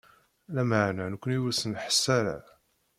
Lameɛna 0.53 1.05
nekni 1.11 1.37
ur 1.47 1.53
s-nḥess 1.53 2.03
ara. 2.17 2.37